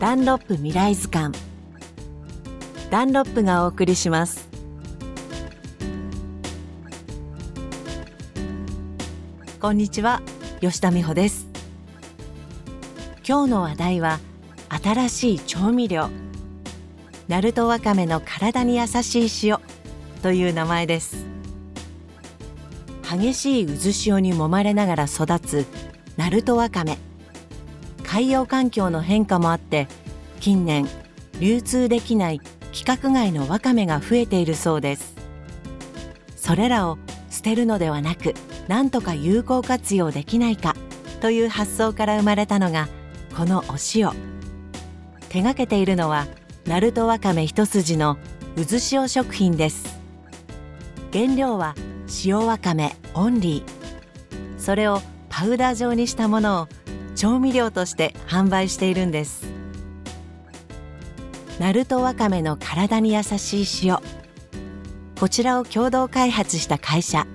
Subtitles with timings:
[0.00, 1.36] ダンロップ未来図鑑。
[2.88, 4.48] ダンロップがお送りします。
[9.60, 10.22] こんにちは
[10.60, 11.48] 吉田美穂です。
[13.28, 14.20] 今日の話題は
[14.68, 16.10] 新しい調味料。
[17.26, 19.58] ナルトワカメの体に優しい塩。
[20.22, 21.26] という名前です。
[23.02, 25.66] 激しい渦潮に揉まれながら育つ
[26.16, 26.98] ナルトワカメ。
[28.08, 29.86] 海洋環境の変化もあって
[30.40, 30.88] 近年
[31.40, 32.40] 流通できない
[32.72, 35.14] 規格外のワカメが増えているそうです。
[36.34, 36.96] それらを
[37.28, 38.32] 捨てるのではなく
[38.66, 40.74] 何とか有効活用できないか
[41.20, 42.88] という発想から生まれたのが
[43.36, 44.12] このお塩。
[45.28, 46.26] 手がけているのは
[46.64, 48.16] ナルトワカメ一筋の
[48.56, 50.00] 渦潮食品です。
[51.12, 51.74] 原料は
[52.24, 54.58] 塩わかめオンリー。
[54.58, 56.68] それをパウダー状にしたものを
[57.18, 59.52] 調味料として販売しているんです。
[61.58, 63.98] ナルトワカメの体に優しい塩。
[65.18, 67.26] こちらを共同開発した会社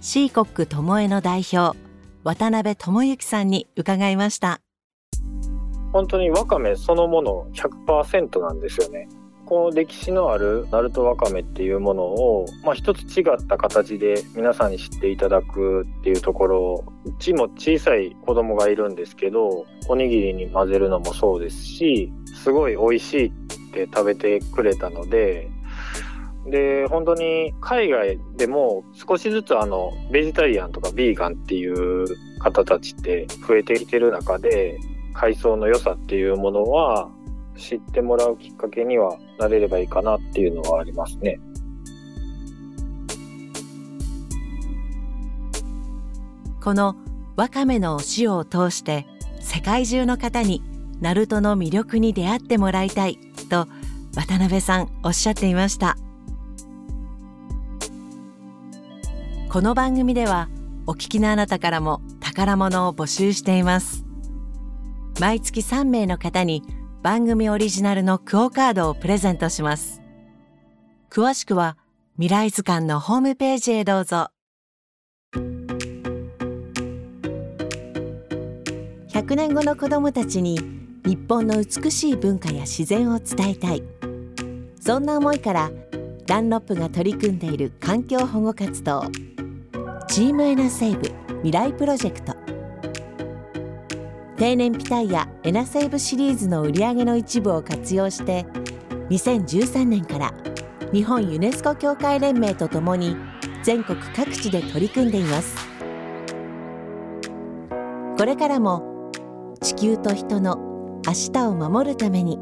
[0.00, 1.76] シーコックともえの代表
[2.22, 4.60] 渡辺智之さんに伺いました。
[5.92, 9.08] 本当にわかめそのもの100%なんですよね。
[9.46, 23.30] この歴史のあるナルトワカメっていうものを、まあ、一つ違った形で皆さんに知っていただくっていうところうちも小さい子供がいるんですけどおにぎりに混ぜるのもそうですしすごい美味しいっ
[23.72, 25.48] て食べてくれたので
[26.46, 32.06] で本当に海外でも少しずつあのベジタリアンとかビーガンっていう
[32.40, 34.78] 方たちって増えてきてる中で
[35.14, 37.10] 海藻の良さっていうものは
[37.56, 41.40] 知ってもらうきっかけにはなれればいいかなっていうのはありますね。
[46.66, 46.96] この
[47.36, 49.06] わかめのお塩を通して
[49.38, 50.64] 世界中の方に
[51.00, 53.68] ナルトの魅力に出会ってもらいたいと
[54.16, 55.96] 渡辺さんおっしゃっていました
[59.48, 60.48] この番組では
[60.88, 64.04] お聞きのあなたからも宝物を募集しています
[65.20, 66.64] 毎月3名の方に
[67.06, 70.02] 番組オリジナルのクオカードをプレゼントします。
[71.08, 71.78] 詳しくは
[72.16, 74.30] 未来図鑑のホームページへどうぞ。
[79.12, 80.58] 100年後の子どもたちに
[81.04, 83.84] 日本の美しい文化や自然を伝えたい。
[84.80, 85.70] そんな思いから
[86.26, 89.04] ダンロップが取り組んでいる環境保護活動
[90.08, 92.35] チームエナセーブ未来プロジェクト
[94.36, 98.44] 低燃費タイヤエナセーブシリーズの売り上げの一部を活用して
[99.08, 100.34] 2013年から
[100.92, 103.16] 日本ユネスコ協会連盟とともに
[103.62, 105.56] 全国各地で取り組んでいます
[108.18, 109.10] これからも
[109.62, 112.38] 地球と人の明日を守るために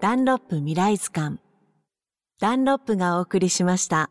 [0.00, 1.38] ダンロップ未来図鑑
[2.40, 4.10] ダンロップがお送りしました。